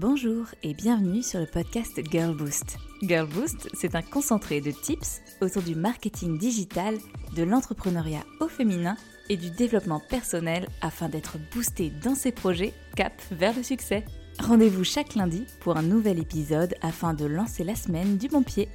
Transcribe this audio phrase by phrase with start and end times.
[0.00, 2.78] Bonjour et bienvenue sur le podcast Girl Boost.
[3.02, 6.96] Girl Boost, c'est un concentré de tips autour du marketing digital,
[7.36, 8.96] de l'entrepreneuriat au féminin
[9.28, 14.06] et du développement personnel afin d'être boosté dans ses projets cap vers le succès.
[14.38, 18.70] Rendez-vous chaque lundi pour un nouvel épisode afin de lancer la semaine du bon pied.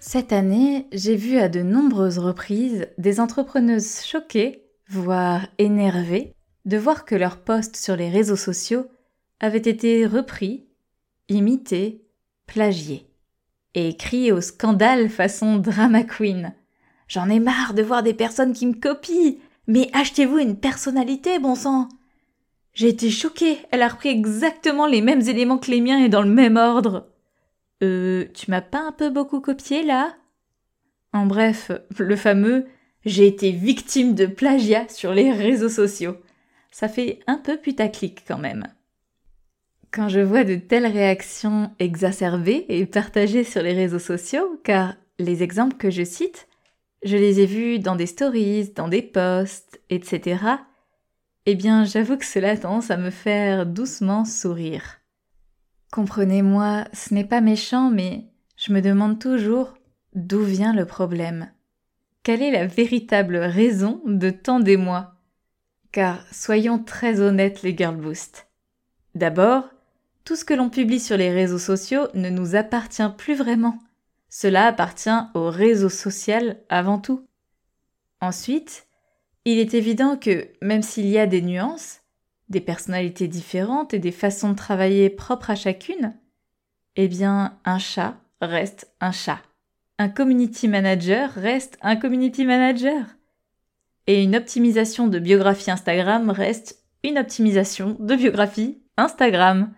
[0.00, 7.04] Cette année, j'ai vu à de nombreuses reprises des entrepreneuses choquées, voire énervées, de voir
[7.04, 8.88] que leurs posts sur les réseaux sociaux
[9.40, 10.66] avait été repris,
[11.28, 12.04] imité,
[12.46, 13.08] plagié.
[13.74, 16.54] Et crié au scandale façon drama queen.
[17.08, 19.34] J'en ai marre de voir des personnes qui me copient.
[19.66, 21.88] Mais achetez-vous une personnalité, bon sang?
[22.72, 26.22] J'ai été choquée, elle a repris exactement les mêmes éléments que les miens et dans
[26.22, 27.08] le même ordre.
[27.82, 30.14] Euh, tu m'as pas un peu beaucoup copié là?
[31.12, 32.66] En bref, le fameux
[33.04, 36.16] j'ai été victime de plagiat sur les réseaux sociaux.
[36.70, 38.66] Ça fait un peu putaclic quand même.
[39.94, 45.44] Quand je vois de telles réactions exacerbées et partagées sur les réseaux sociaux, car les
[45.44, 46.48] exemples que je cite,
[47.04, 50.40] je les ai vus dans des stories, dans des posts, etc.,
[51.46, 54.98] eh bien j'avoue que cela tendance à me faire doucement sourire.
[55.92, 58.24] Comprenez-moi, ce n'est pas méchant, mais
[58.56, 59.74] je me demande toujours
[60.16, 61.52] d'où vient le problème.
[62.24, 65.14] Quelle est la véritable raison de tant d'émoi?
[65.92, 68.48] Car soyons très honnêtes les Girl Boost.
[69.14, 69.73] D'abord,
[70.24, 73.78] tout ce que l'on publie sur les réseaux sociaux ne nous appartient plus vraiment.
[74.28, 77.26] Cela appartient au réseau social avant tout.
[78.20, 78.86] Ensuite,
[79.44, 82.00] il est évident que, même s'il y a des nuances,
[82.48, 86.14] des personnalités différentes et des façons de travailler propres à chacune,
[86.96, 89.40] eh bien, un chat reste un chat.
[89.98, 93.04] Un community manager reste un community manager.
[94.06, 99.72] Et une optimisation de biographie Instagram reste une optimisation de biographie Instagram.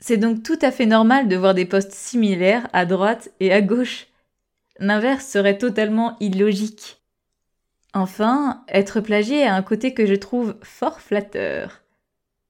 [0.00, 3.60] C'est donc tout à fait normal de voir des postes similaires à droite et à
[3.60, 4.06] gauche.
[4.78, 6.98] L'inverse serait totalement illogique.
[7.94, 11.82] Enfin, être plagié a un côté que je trouve fort flatteur.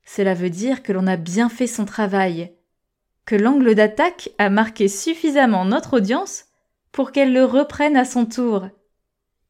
[0.04, 2.52] Cela veut dire que l'on a bien fait son travail,
[3.24, 6.46] que l'angle d'attaque a marqué suffisamment notre audience
[6.92, 8.68] pour qu'elle le reprenne à son tour.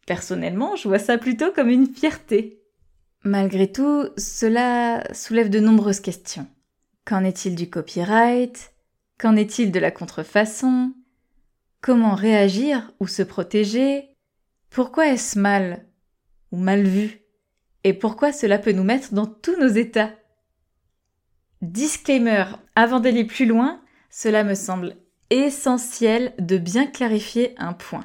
[0.06, 2.62] Personnellement, je vois ça plutôt comme une fierté.
[3.24, 6.46] Malgré tout, cela soulève de nombreuses questions.
[7.08, 8.74] Qu'en est-il du copyright?
[9.16, 10.92] Qu'en est-il de la contrefaçon?
[11.80, 14.10] Comment réagir ou se protéger?
[14.68, 15.86] Pourquoi est-ce mal
[16.52, 17.22] ou mal vu?
[17.82, 20.10] Et pourquoi cela peut nous mettre dans tous nos états?
[21.62, 22.44] Disclaimer,
[22.76, 23.80] avant d'aller plus loin,
[24.10, 24.94] cela me semble
[25.30, 28.04] essentiel de bien clarifier un point.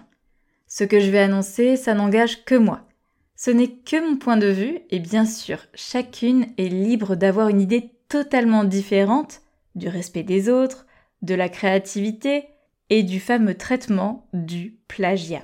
[0.65, 2.87] Ce que je vais annoncer, ça n'engage que moi.
[3.35, 7.59] Ce n'est que mon point de vue et bien sûr, chacune est libre d'avoir une
[7.59, 9.41] idée totalement différente
[9.73, 10.85] du respect des autres,
[11.23, 12.45] de la créativité
[12.91, 15.41] et du fameux traitement du plagiat.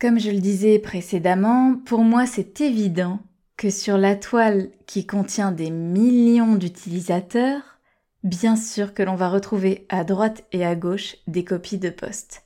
[0.00, 3.20] Comme je le disais précédemment, pour moi c'est évident
[3.56, 7.78] que sur la toile qui contient des millions d'utilisateurs,
[8.24, 12.42] bien sûr que l'on va retrouver à droite et à gauche des copies de poste.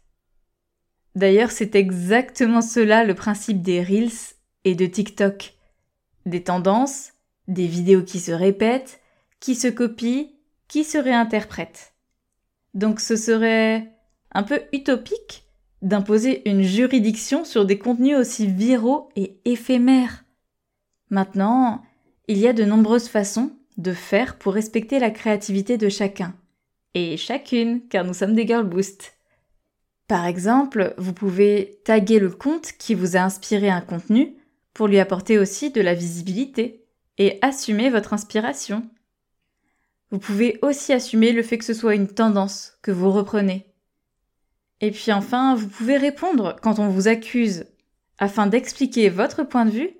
[1.15, 4.35] D'ailleurs, c'est exactement cela le principe des Reels
[4.65, 5.55] et de TikTok.
[6.27, 7.15] Des tendances,
[7.51, 9.01] des vidéos qui se répètent,
[9.41, 10.29] qui se copient,
[10.69, 11.93] qui se réinterprètent.
[12.75, 13.91] Donc ce serait
[14.33, 15.45] un peu utopique
[15.83, 20.25] d'imposer une juridiction sur des contenus aussi viraux et éphémères.
[21.11, 21.83] Maintenant,
[22.29, 26.35] il y a de nombreuses façons de faire pour respecter la créativité de chacun.
[26.95, 29.15] Et chacune, car nous sommes des girl boost.
[30.07, 34.37] Par exemple, vous pouvez taguer le compte qui vous a inspiré un contenu
[34.75, 36.80] pour lui apporter aussi de la visibilité
[37.21, 38.83] et assumer votre inspiration.
[40.11, 43.67] Vous pouvez aussi assumer le fait que ce soit une tendance que vous reprenez.
[44.81, 47.67] Et puis enfin, vous pouvez répondre quand on vous accuse,
[48.19, 49.91] afin d'expliquer votre point de vue,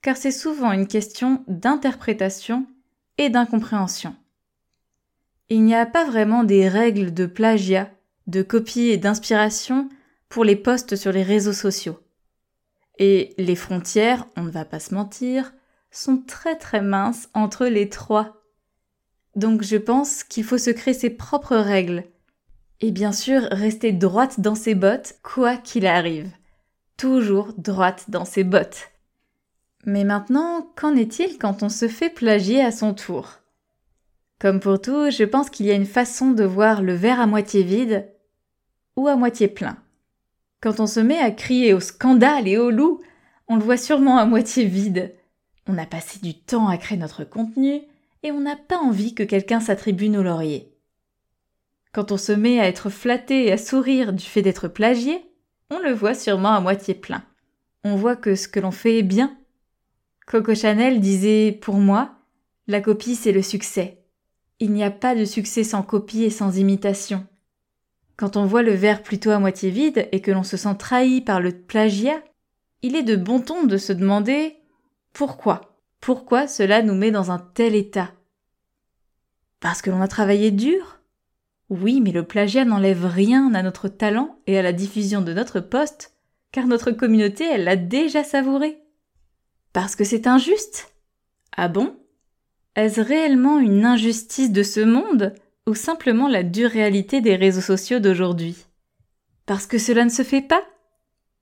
[0.00, 2.66] car c'est souvent une question d'interprétation
[3.18, 4.16] et d'incompréhension.
[5.50, 7.90] Il n'y a pas vraiment des règles de plagiat,
[8.26, 9.90] de copie et d'inspiration
[10.30, 12.00] pour les posts sur les réseaux sociaux.
[12.98, 15.52] Et les frontières, on ne va pas se mentir,
[15.92, 18.42] sont très très minces entre les trois.
[19.36, 22.04] Donc je pense qu'il faut se créer ses propres règles.
[22.80, 26.30] Et bien sûr, rester droite dans ses bottes, quoi qu'il arrive.
[26.96, 28.90] Toujours droite dans ses bottes.
[29.84, 33.38] Mais maintenant, qu'en est-il quand on se fait plagier à son tour?
[34.40, 37.26] Comme pour tout, je pense qu'il y a une façon de voir le verre à
[37.26, 38.08] moitié vide
[38.96, 39.76] ou à moitié plein.
[40.60, 43.00] Quand on se met à crier au scandale et au loup,
[43.48, 45.14] on le voit sûrement à moitié vide.
[45.68, 47.82] On a passé du temps à créer notre contenu,
[48.22, 50.72] et on n'a pas envie que quelqu'un s'attribue nos lauriers.
[51.92, 55.24] Quand on se met à être flatté et à sourire du fait d'être plagié,
[55.70, 57.22] on le voit sûrement à moitié plein.
[57.84, 59.36] On voit que ce que l'on fait est bien.
[60.26, 62.14] Coco Chanel disait Pour moi,
[62.66, 64.04] la copie c'est le succès.
[64.60, 67.26] Il n'y a pas de succès sans copie et sans imitation.
[68.16, 71.20] Quand on voit le verre plutôt à moitié vide et que l'on se sent trahi
[71.20, 72.22] par le plagiat,
[72.82, 74.56] il est de bon ton de se demander
[75.12, 75.76] pourquoi?
[76.00, 78.12] Pourquoi cela nous met dans un tel état?
[79.60, 81.00] Parce que l'on a travaillé dur?
[81.68, 85.60] Oui, mais le plagiat n'enlève rien à notre talent et à la diffusion de notre
[85.60, 86.14] poste,
[86.50, 88.82] car notre communauté, elle l'a déjà savouré.
[89.72, 90.92] Parce que c'est injuste?
[91.56, 91.96] Ah bon?
[92.74, 95.34] Est-ce réellement une injustice de ce monde
[95.66, 98.66] ou simplement la dure réalité des réseaux sociaux d'aujourd'hui?
[99.46, 100.64] Parce que cela ne se fait pas?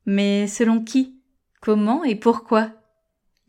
[0.06, 1.20] Mais selon qui?
[1.60, 2.72] Comment et pourquoi?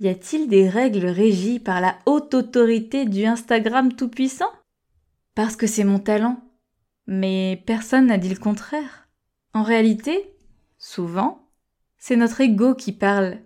[0.02, 4.50] Y a-t-il des règles régies par la haute autorité du Instagram tout-puissant?
[5.36, 6.42] Parce que c'est mon talent.
[7.06, 9.08] Mais personne n'a dit le contraire.
[9.54, 10.34] En réalité,
[10.80, 11.48] souvent,
[12.00, 13.38] c'est notre ego qui parle.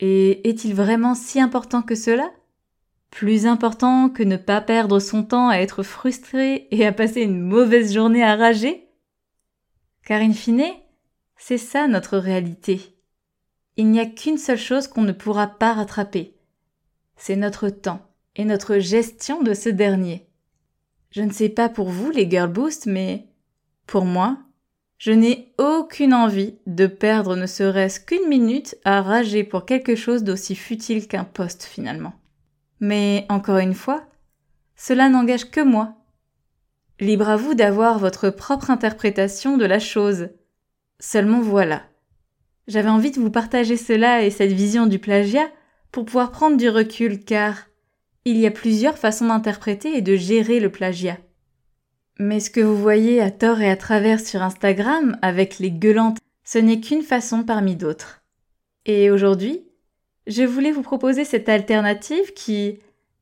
[0.00, 2.32] Et est-il vraiment si important que cela?
[3.10, 7.42] Plus important que ne pas perdre son temps à être frustré et à passer une
[7.42, 8.88] mauvaise journée à rager?
[10.06, 10.72] Car in fine,
[11.36, 12.97] c'est ça notre réalité
[13.78, 16.34] il n'y a qu'une seule chose qu'on ne pourra pas rattraper.
[17.16, 18.02] C'est notre temps
[18.34, 20.26] et notre gestion de ce dernier.
[21.12, 23.28] Je ne sais pas pour vous les Girl Boost, mais
[23.86, 24.36] pour moi,
[24.98, 30.24] je n'ai aucune envie de perdre ne serait-ce qu'une minute à rager pour quelque chose
[30.24, 32.14] d'aussi futile qu'un poste finalement.
[32.80, 34.04] Mais encore une fois,
[34.74, 35.94] cela n'engage que moi.
[36.98, 40.30] Libre à vous d'avoir votre propre interprétation de la chose.
[40.98, 41.87] Seulement voilà.
[42.68, 45.48] J'avais envie de vous partager cela et cette vision du plagiat
[45.90, 47.66] pour pouvoir prendre du recul car
[48.26, 51.16] il y a plusieurs façons d'interpréter et de gérer le plagiat.
[52.18, 56.18] Mais ce que vous voyez à tort et à travers sur Instagram avec les gueulantes,
[56.44, 58.22] ce n'est qu'une façon parmi d'autres.
[58.84, 59.62] Et aujourd'hui,
[60.26, 62.80] je voulais vous proposer cette alternative qui,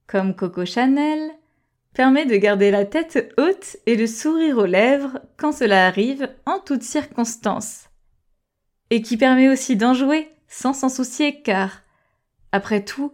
[0.09, 1.31] comme Coco Chanel,
[1.95, 6.59] permet de garder la tête haute et le sourire aux lèvres quand cela arrive en
[6.59, 7.85] toutes circonstances
[8.91, 11.83] et qui permet aussi d'en jouer sans s'en soucier car,
[12.53, 13.13] après tout,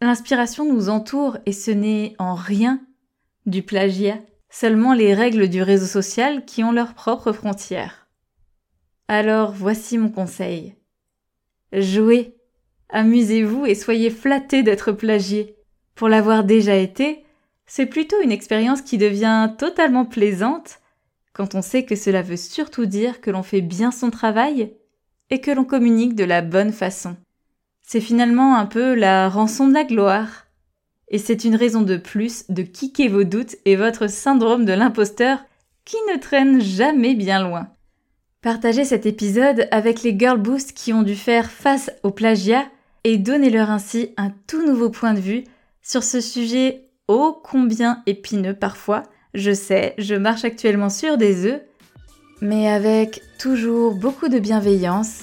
[0.00, 2.80] l'inspiration nous entoure et ce n'est en rien
[3.46, 4.20] du plagiat,
[4.50, 8.06] seulement les règles du réseau social qui ont leurs propres frontières.
[9.08, 10.74] Alors voici mon conseil.
[11.72, 12.36] Jouez,
[12.88, 15.56] amusez-vous et soyez flattés d'être plagié.
[15.94, 17.24] Pour l'avoir déjà été,
[17.66, 20.78] c'est plutôt une expérience qui devient totalement plaisante
[21.32, 24.74] quand on sait que cela veut surtout dire que l'on fait bien son travail
[25.32, 27.16] et que l'on communique de la bonne façon.
[27.80, 30.46] C'est finalement un peu la rançon de la gloire.
[31.08, 35.38] Et c'est une raison de plus de kicker vos doutes et votre syndrome de l'imposteur
[35.86, 37.68] qui ne traîne jamais bien loin.
[38.42, 42.66] Partagez cet épisode avec les Girl Boost qui ont dû faire face au plagiat
[43.04, 45.44] et donnez-leur ainsi un tout nouveau point de vue
[45.80, 49.02] sur ce sujet ô combien épineux parfois.
[49.32, 51.62] Je sais, je marche actuellement sur des œufs,
[52.42, 55.20] mais avec toujours beaucoup de bienveillance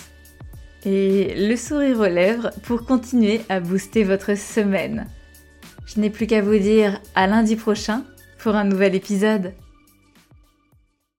[0.86, 5.06] et le sourire aux lèvres pour continuer à booster votre semaine.
[5.86, 8.04] Je n'ai plus qu'à vous dire à lundi prochain
[8.38, 9.52] pour un nouvel épisode.